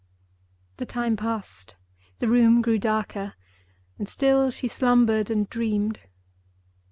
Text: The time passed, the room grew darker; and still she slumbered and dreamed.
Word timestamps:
The 0.77 0.87
time 0.87 1.15
passed, 1.15 1.75
the 2.17 2.27
room 2.27 2.63
grew 2.63 2.79
darker; 2.79 3.35
and 3.99 4.09
still 4.09 4.49
she 4.49 4.67
slumbered 4.67 5.29
and 5.29 5.47
dreamed. 5.47 5.99